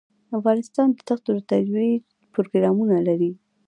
[0.37, 2.03] افغانستان د دښتو د ترویج
[2.33, 3.31] پروګرامونه لري.